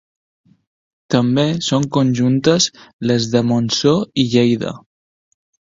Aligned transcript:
També 1.15 1.45
són 1.67 1.85
conjuntes 1.99 2.69
les 3.11 3.31
de 3.35 3.47
Montsó 3.53 3.97
i 4.25 4.29
Lleida. 4.35 4.79